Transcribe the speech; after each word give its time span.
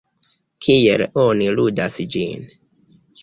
Kiel 0.65 1.03
oni 1.25 1.51
ludas 1.59 1.99
ĝin? 2.15 2.49